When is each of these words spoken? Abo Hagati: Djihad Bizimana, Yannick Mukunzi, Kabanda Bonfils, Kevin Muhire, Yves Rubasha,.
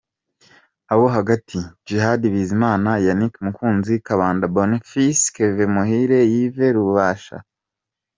Abo 0.93 1.05
Hagati: 1.15 1.57
Djihad 1.81 2.21
Bizimana, 2.33 2.89
Yannick 3.05 3.35
Mukunzi, 3.45 3.93
Kabanda 4.07 4.45
Bonfils, 4.55 5.21
Kevin 5.35 5.69
Muhire, 5.75 6.19
Yves 6.39 6.73
Rubasha,. 6.77 7.37